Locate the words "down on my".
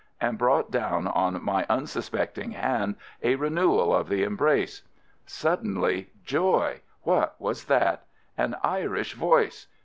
0.71-1.63